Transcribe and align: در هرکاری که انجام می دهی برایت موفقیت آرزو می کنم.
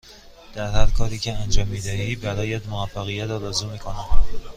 در 0.53 0.71
هرکاری 0.71 1.19
که 1.19 1.33
انجام 1.33 1.67
می 1.67 1.81
دهی 1.81 2.15
برایت 2.15 2.65
موفقیت 2.67 3.29
آرزو 3.29 3.69
می 3.69 3.79
کنم. 3.79 4.05